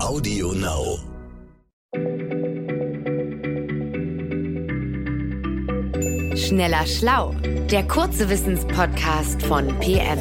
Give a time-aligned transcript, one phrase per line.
[0.00, 0.98] Audio Now.
[6.36, 7.32] Schneller Schlau,
[7.70, 10.18] der kurze Wissenspodcast von PM.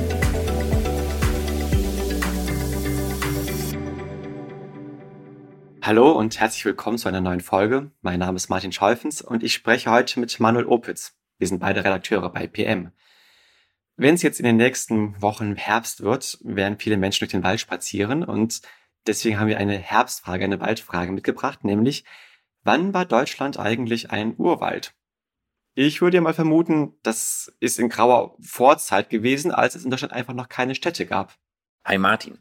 [5.83, 7.91] Hallo und herzlich willkommen zu einer neuen Folge.
[8.01, 11.15] Mein Name ist Martin Scholfens und ich spreche heute mit Manuel Opitz.
[11.37, 12.91] Wir sind beide Redakteure bei PM.
[13.95, 17.59] Wenn es jetzt in den nächsten Wochen Herbst wird, werden viele Menschen durch den Wald
[17.59, 18.61] spazieren und
[19.07, 22.03] deswegen haben wir eine Herbstfrage, eine Waldfrage mitgebracht, nämlich
[22.63, 24.93] wann war Deutschland eigentlich ein Urwald?
[25.73, 30.13] Ich würde ja mal vermuten, das ist in grauer Vorzeit gewesen, als es in Deutschland
[30.13, 31.35] einfach noch keine Städte gab.
[31.85, 32.39] Hi Martin.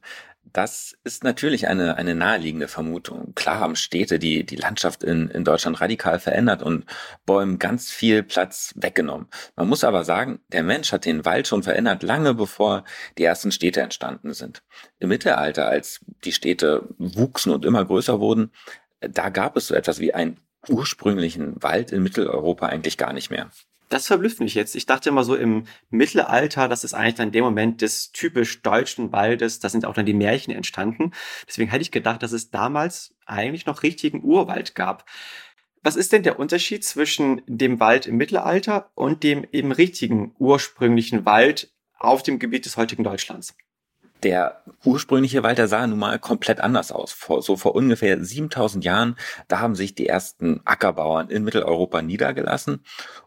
[0.53, 3.35] Das ist natürlich eine, eine naheliegende Vermutung.
[3.35, 6.85] Klar haben Städte die, die Landschaft in, in Deutschland radikal verändert und
[7.27, 9.29] Bäumen ganz viel Platz weggenommen.
[9.57, 12.85] Man muss aber sagen, der Mensch hat den Wald schon verändert, lange bevor
[13.19, 14.63] die ersten Städte entstanden sind.
[14.99, 18.53] Im Mittelalter, als die Städte wuchsen und immer größer wurden,
[19.01, 23.51] da gab es so etwas wie einen ursprünglichen Wald in Mitteleuropa eigentlich gar nicht mehr.
[23.89, 24.75] Das verblüfft mich jetzt.
[24.75, 29.13] Ich dachte immer so im Mittelalter, das ist eigentlich dann der Moment des typisch deutschen
[29.13, 31.13] Waldes, da sind auch dann die Märchen entstanden.
[31.47, 35.09] Deswegen hätte ich gedacht, dass es damals eigentlich noch richtigen Urwald gab.
[35.83, 41.25] Was ist denn der Unterschied zwischen dem Wald im Mittelalter und dem eben richtigen ursprünglichen
[41.25, 43.55] Wald auf dem Gebiet des heutigen Deutschlands?
[44.27, 47.13] Der ursprüngliche Wald, der sah nun mal komplett anders aus.
[47.13, 49.15] Vor, so vor ungefähr 7000 Jahren,
[49.47, 52.81] da haben sich die ersten Ackerbauern in Mitteleuropa niedergelassen.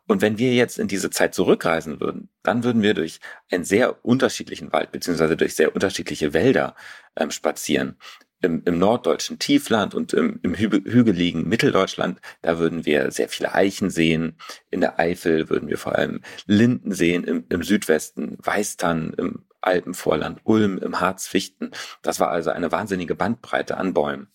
[0.08, 4.03] Und wenn wir jetzt in diese Zeit zurückreisen würden, dann würden wir durch einen sehr
[4.03, 6.75] unterschiedlichen Wald beziehungsweise durch sehr unterschiedliche Wälder
[7.16, 7.95] ähm, spazieren.
[8.42, 13.89] Im, im norddeutschen Tiefland und im, im hügeligen Mitteldeutschland, da würden wir sehr viele Eichen
[13.89, 14.36] sehen.
[14.70, 20.42] In der Eifel würden wir vor allem Linden sehen, im, im Südwesten Weißtannen, im Alpenvorland,
[20.44, 21.72] Ulm, im Harz, Fichten.
[22.02, 24.28] Das war also eine wahnsinnige Bandbreite an Bäumen.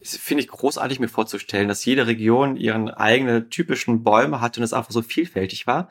[0.00, 4.64] Das finde ich großartig mir vorzustellen, dass jede Region ihren eigenen typischen Bäume hatte und
[4.64, 5.88] es einfach so vielfältig war.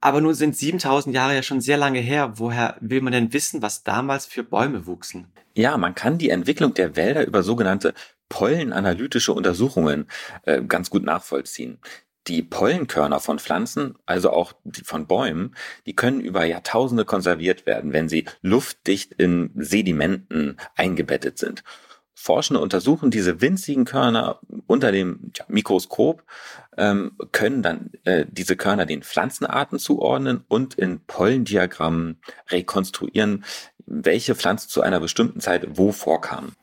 [0.00, 2.34] Aber nun sind 7000 Jahre ja schon sehr lange her.
[2.36, 5.32] Woher will man denn wissen, was damals für Bäume wuchsen?
[5.54, 7.94] Ja, man kann die Entwicklung der Wälder über sogenannte
[8.28, 10.06] pollenanalytische Untersuchungen
[10.42, 11.78] äh, ganz gut nachvollziehen.
[12.28, 15.54] Die Pollenkörner von Pflanzen, also auch die von Bäumen,
[15.86, 21.62] die können über Jahrtausende konserviert werden, wenn sie luftdicht in Sedimenten eingebettet sind.
[22.18, 26.24] Forschende untersuchen diese winzigen Körner unter dem Mikroskop,
[26.76, 33.44] ähm, können dann äh, diese Körner den Pflanzenarten zuordnen und in Pollendiagrammen rekonstruieren,
[33.84, 36.56] welche Pflanzen zu einer bestimmten Zeit wo vorkamen.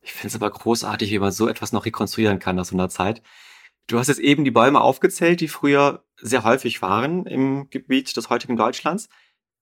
[0.00, 2.88] Ich finde es aber großartig, wie man so etwas noch rekonstruieren kann nach so einer
[2.88, 3.22] Zeit.
[3.88, 8.28] Du hast jetzt eben die Bäume aufgezählt, die früher sehr häufig waren im Gebiet des
[8.28, 9.08] heutigen Deutschlands.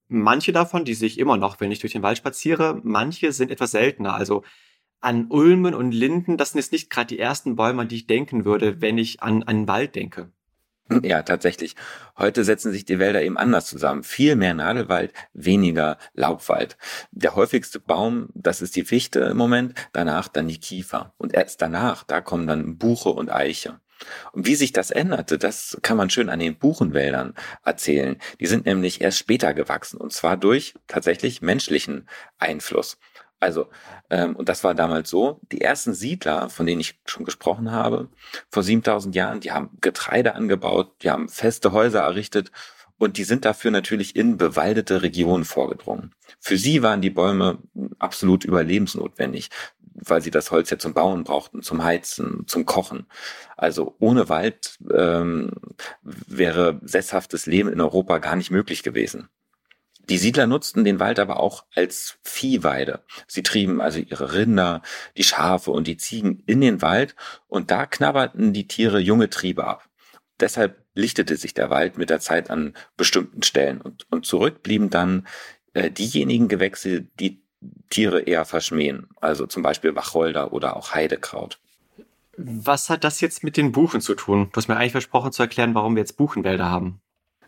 [0.09, 3.53] Manche davon, die sehe ich immer noch, wenn ich durch den Wald spaziere, manche sind
[3.53, 4.15] etwas seltener.
[4.15, 4.43] Also
[5.01, 8.07] an Ulmen und Linden, das sind jetzt nicht gerade die ersten Bäume, an die ich
[8.09, 10.33] denken würde, wenn ich an einen Wald denke.
[11.03, 11.75] Ja, tatsächlich.
[12.17, 14.03] Heute setzen sich die Wälder eben anders zusammen.
[14.03, 16.77] Viel mehr Nadelwald, weniger Laubwald.
[17.11, 21.13] Der häufigste Baum, das ist die Fichte im Moment, danach dann die Kiefer.
[21.17, 23.81] Und erst danach, da kommen dann Buche und Eiche.
[24.33, 27.35] Und wie sich das änderte, das kann man schön an den Buchenwäldern
[27.65, 28.17] erzählen.
[28.41, 32.09] Die sind nämlich erst später gewachsen und zwar durch tatsächlich menschlichen
[32.39, 32.99] Einfluss.
[33.39, 33.69] Also,
[34.09, 38.09] ähm, und das war damals so, die ersten Siedler, von denen ich schon gesprochen habe,
[38.51, 42.51] vor 7000 Jahren, die haben Getreide angebaut, die haben feste Häuser errichtet
[42.99, 46.15] und die sind dafür natürlich in bewaldete Regionen vorgedrungen.
[46.41, 47.59] Für sie waren die Bäume
[47.99, 49.51] absolut überlebensnotwendig
[50.05, 53.07] weil sie das Holz ja zum Bauen brauchten, zum Heizen, zum Kochen.
[53.57, 55.53] Also ohne Wald ähm,
[56.03, 59.29] wäre sesshaftes Leben in Europa gar nicht möglich gewesen.
[60.09, 63.03] Die Siedler nutzten den Wald aber auch als Viehweide.
[63.27, 64.83] Sie trieben also ihre Rinder,
[65.17, 67.17] die Schafe und die Ziegen in den Wald
[67.49, 69.89] und da knabberten die Tiere junge Triebe ab.
[70.39, 74.91] Deshalb lichtete sich der Wald mit der Zeit an bestimmten Stellen und, und zurück blieben
[74.91, 75.27] dann
[75.75, 77.43] äh, diejenigen Gewächse, die
[77.91, 79.09] Tiere eher verschmähen.
[79.21, 81.59] Also zum Beispiel Wacholder oder auch Heidekraut.
[82.37, 84.51] Was hat das jetzt mit den Buchen zu tun?
[84.53, 87.01] Du hast mir eigentlich versprochen zu erklären, warum wir jetzt Buchenwälder haben.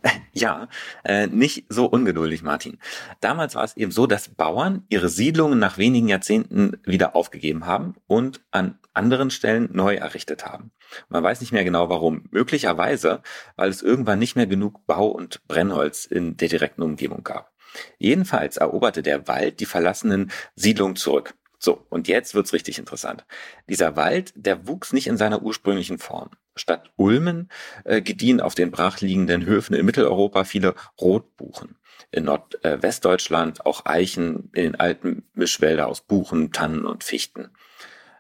[0.33, 0.69] Ja,
[1.05, 2.79] äh, nicht so ungeduldig, Martin.
[3.21, 7.97] Damals war es eben so, dass Bauern ihre Siedlungen nach wenigen Jahrzehnten wieder aufgegeben haben
[8.07, 10.71] und an anderen Stellen neu errichtet haben.
[11.09, 12.29] Man weiß nicht mehr genau warum.
[12.31, 13.23] Möglicherweise,
[13.57, 17.53] weil es irgendwann nicht mehr genug Bau- und Brennholz in der direkten Umgebung gab.
[17.99, 21.35] Jedenfalls eroberte der Wald die verlassenen Siedlungen zurück.
[21.59, 23.25] So, und jetzt wird's richtig interessant.
[23.69, 26.31] Dieser Wald, der wuchs nicht in seiner ursprünglichen Form.
[26.55, 27.51] Statt Ulmen
[27.85, 31.77] äh, gediehen auf den brachliegenden Höfen in Mitteleuropa viele Rotbuchen.
[32.11, 37.51] In Nordwestdeutschland auch Eichen in den alten Mischwälder aus Buchen, Tannen und Fichten.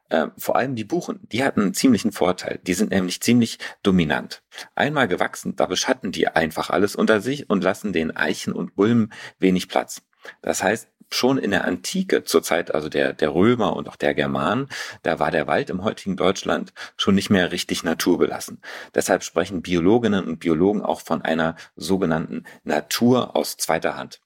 [0.09, 2.61] Äh, vor allem die Buchen, die hatten einen ziemlichen Vorteil.
[2.63, 4.43] Die sind nämlich ziemlich dominant.
[4.75, 9.13] Einmal gewachsen, da beschatten die einfach alles unter sich und lassen den Eichen und Ulmen
[9.39, 10.03] wenig Platz.
[10.43, 14.15] Das heißt, schon in der Antike, zur Zeit also der, der Römer und auch der
[14.15, 14.69] Germanen,
[15.03, 18.61] da war der Wald im heutigen Deutschland schon nicht mehr richtig naturbelassen.
[18.95, 24.21] Deshalb sprechen Biologinnen und Biologen auch von einer sogenannten Natur aus zweiter Hand.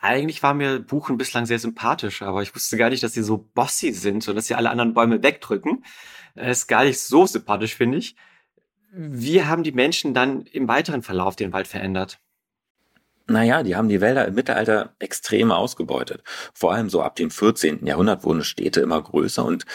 [0.00, 3.38] Eigentlich war mir Buchen bislang sehr sympathisch, aber ich wusste gar nicht, dass sie so
[3.38, 5.84] bossy sind und dass sie alle anderen Bäume wegdrücken.
[6.34, 8.14] Das ist gar nicht so sympathisch, finde ich.
[8.92, 12.20] Wie haben die Menschen dann im weiteren Verlauf den Wald verändert?
[13.30, 16.22] Naja, die haben die Wälder im Mittelalter extrem ausgebeutet.
[16.54, 17.84] Vor allem so ab dem 14.
[17.84, 19.66] Jahrhundert wurden Städte immer größer und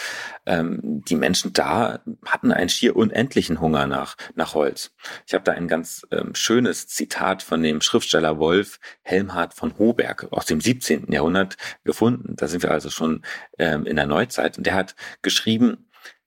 [0.44, 4.92] ähm, die Menschen da hatten einen schier unendlichen Hunger nach, nach Holz.
[5.26, 10.26] Ich habe da ein ganz ähm, schönes Zitat von dem Schriftsteller Wolf Helmhard von Hoberg
[10.32, 11.12] aus dem 17.
[11.12, 12.34] Jahrhundert gefunden.
[12.36, 13.22] Da sind wir also schon
[13.60, 14.58] ähm, in der Neuzeit.
[14.58, 15.86] Und der hat geschrieben,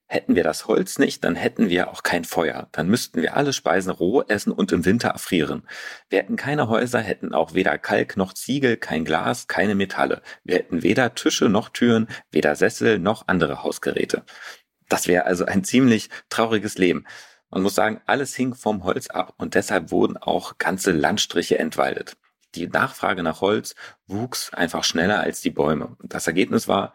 [0.09, 2.69] Hätten wir das Holz nicht, dann hätten wir auch kein Feuer.
[2.71, 5.67] Dann müssten wir alle Speisen roh essen und im Winter erfrieren.
[6.07, 10.21] Wir hätten keine Häuser, hätten auch weder Kalk noch Ziegel, kein Glas, keine Metalle.
[10.45, 14.23] Wir hätten weder Tische noch Türen, weder Sessel noch andere Hausgeräte.
[14.87, 17.05] Das wäre also ein ziemlich trauriges Leben.
[17.49, 22.15] Man muss sagen, alles hing vom Holz ab und deshalb wurden auch ganze Landstriche entwaldet.
[22.55, 23.75] Die Nachfrage nach Holz
[24.07, 25.97] wuchs einfach schneller als die Bäume.
[26.01, 26.93] Das Ergebnis war,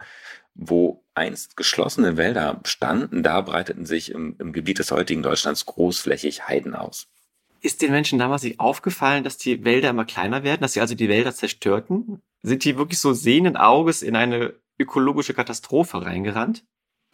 [0.54, 6.48] wo einst geschlossene Wälder standen, da breiteten sich im, im Gebiet des heutigen Deutschlands großflächig
[6.48, 7.08] Heiden aus.
[7.60, 10.94] Ist den Menschen damals nicht aufgefallen, dass die Wälder immer kleiner werden, dass sie also
[10.94, 12.20] die Wälder zerstörten?
[12.42, 16.64] Sind die wirklich so sehenden Auges in eine ökologische Katastrophe reingerannt?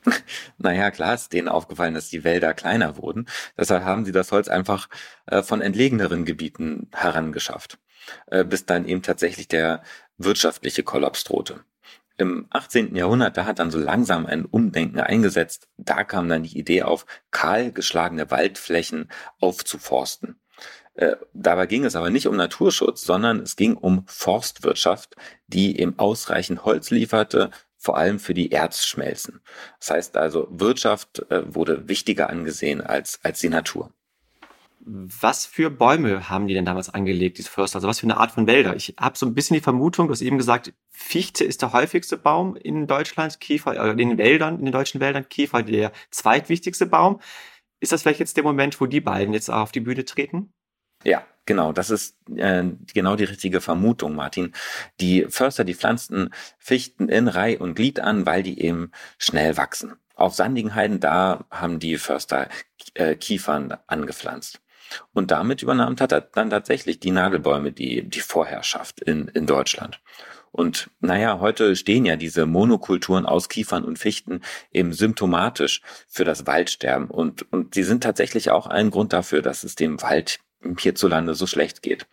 [0.58, 3.26] Naja, klar ist denen aufgefallen, dass die Wälder kleiner wurden.
[3.56, 4.88] Deshalb haben sie das Holz einfach
[5.26, 7.78] äh, von entlegeneren Gebieten herangeschafft,
[8.26, 9.82] äh, bis dann eben tatsächlich der
[10.16, 11.64] wirtschaftliche Kollaps drohte.
[12.18, 12.96] Im 18.
[12.96, 15.68] Jahrhundert, da hat dann so langsam ein Umdenken eingesetzt.
[15.76, 19.08] Da kam dann die Idee auf, kahl geschlagene Waldflächen
[19.40, 20.40] aufzuforsten.
[20.94, 25.14] Äh, dabei ging es aber nicht um Naturschutz, sondern es ging um Forstwirtschaft,
[25.46, 29.40] die eben ausreichend Holz lieferte, vor allem für die Erzschmelzen.
[29.78, 33.92] Das heißt also, Wirtschaft äh, wurde wichtiger angesehen als, als die Natur.
[34.80, 37.76] Was für Bäume haben die denn damals angelegt, diese Förster?
[37.76, 38.76] Also was für eine Art von Wälder?
[38.76, 42.16] Ich habe so ein bisschen die Vermutung, du hast eben gesagt, Fichte ist der häufigste
[42.16, 46.86] Baum in Deutschland, Kiefer, äh, in den Wäldern, in den deutschen Wäldern, Kiefer der zweitwichtigste
[46.86, 47.20] Baum.
[47.80, 50.52] Ist das vielleicht jetzt der Moment, wo die beiden jetzt auf die Bühne treten?
[51.04, 51.72] Ja, genau.
[51.72, 54.52] Das ist äh, genau die richtige Vermutung, Martin.
[55.00, 59.94] Die Förster, die pflanzten Fichten in Reih und Glied an, weil die eben schnell wachsen.
[60.14, 62.48] Auf sandigen Heiden, da haben die Förster
[62.94, 64.60] äh, Kiefern angepflanzt.
[65.12, 70.00] Und damit übernahm dann tatsächlich die Nagelbäume die, die Vorherrschaft in, in Deutschland.
[70.50, 74.40] Und naja, heute stehen ja diese Monokulturen aus Kiefern und Fichten
[74.72, 77.10] eben symptomatisch für das Waldsterben.
[77.10, 80.40] Und, und sie sind tatsächlich auch ein Grund dafür, dass es dem Wald
[80.78, 82.06] hierzulande so schlecht geht.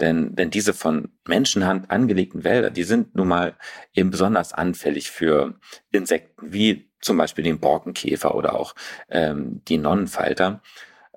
[0.00, 3.56] Denn, denn diese von Menschenhand angelegten Wälder, die sind nun mal
[3.94, 5.54] eben besonders anfällig für
[5.92, 8.74] Insekten, wie zum Beispiel den Borkenkäfer oder auch
[9.08, 10.60] ähm, die Nonnenfalter.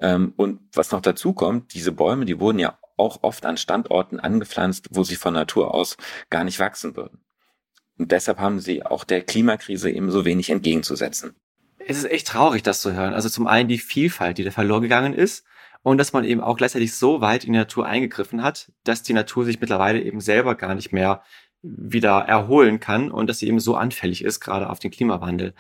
[0.02, 4.20] Ähm, und was noch dazu kommt, diese Bäume, die wurden ja auch oft an Standorten
[4.20, 5.98] angepflanzt, wo sie von Natur aus
[6.30, 7.20] gar nicht wachsen würden.
[7.98, 11.36] Und deshalb haben sie auch der Klimakrise eben so wenig entgegenzusetzen.
[11.80, 13.14] Es ist echt traurig, das zu hören.
[13.14, 15.46] Also zum einen die Vielfalt, die da verloren gegangen ist
[15.82, 19.14] und dass man eben auch gleichzeitig so weit in die Natur eingegriffen hat, dass die
[19.14, 21.24] Natur sich mittlerweile eben selber gar nicht mehr
[21.62, 25.54] wieder erholen kann und dass sie eben so anfällig ist, gerade auf den Klimawandel.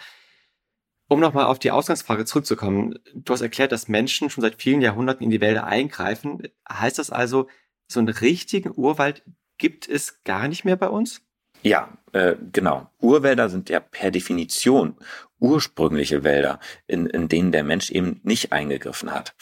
[1.10, 3.00] Um nochmal auf die Ausgangsfrage zurückzukommen.
[3.16, 6.44] Du hast erklärt, dass Menschen schon seit vielen Jahrhunderten in die Wälder eingreifen.
[6.72, 7.48] Heißt das also,
[7.88, 9.24] so einen richtigen Urwald
[9.58, 11.22] gibt es gar nicht mehr bei uns?
[11.64, 12.90] Ja, äh, genau.
[13.02, 14.96] Urwälder sind ja per Definition
[15.40, 19.36] ursprüngliche Wälder, in, in denen der Mensch eben nicht eingegriffen hat.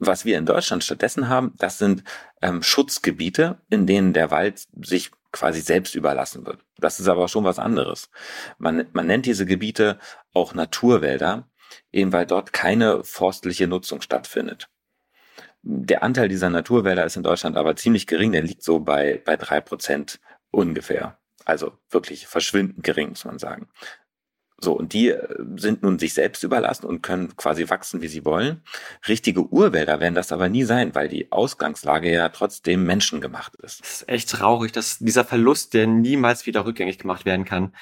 [0.00, 2.02] Was wir in Deutschland stattdessen haben, das sind
[2.40, 6.64] ähm, Schutzgebiete, in denen der Wald sich quasi selbst überlassen wird.
[6.78, 8.10] Das ist aber schon was anderes.
[8.58, 9.98] Man, man nennt diese Gebiete
[10.32, 11.48] auch Naturwälder,
[11.92, 14.68] eben weil dort keine forstliche Nutzung stattfindet.
[15.62, 19.36] Der Anteil dieser Naturwälder ist in Deutschland aber ziemlich gering, der liegt so bei, bei
[19.36, 20.18] drei Prozent
[20.50, 21.18] ungefähr.
[21.44, 23.68] Also wirklich verschwindend gering, muss man sagen.
[24.62, 25.26] So, und die äh,
[25.56, 28.62] sind nun sich selbst überlassen und können quasi wachsen, wie sie wollen.
[29.08, 33.80] Richtige Urwälder werden das aber nie sein, weil die Ausgangslage ja trotzdem menschengemacht ist.
[33.80, 37.74] Das ist echt traurig, dass dieser Verlust, der niemals wieder rückgängig gemacht werden kann.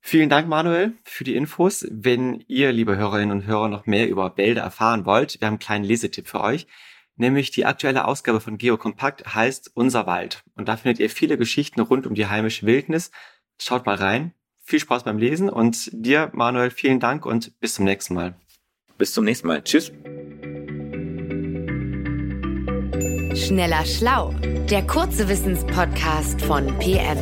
[0.00, 1.84] Vielen Dank, Manuel, für die Infos.
[1.90, 5.58] Wenn ihr, liebe Hörerinnen und Hörer, noch mehr über Wälder erfahren wollt, wir haben einen
[5.58, 6.66] kleinen Lesetipp für euch.
[7.18, 10.44] nämlich die aktuelle Ausgabe von Geokompakt heißt Unser Wald.
[10.54, 13.10] Und da findet ihr viele Geschichten rund um die heimische Wildnis.
[13.58, 14.35] Schaut mal rein.
[14.68, 18.34] Viel Spaß beim Lesen und dir, Manuel, vielen Dank und bis zum nächsten Mal.
[18.98, 19.62] Bis zum nächsten Mal.
[19.62, 19.92] Tschüss.
[23.36, 24.34] Schneller Schlau,
[24.68, 27.16] der kurze Wissenspodcast von PM.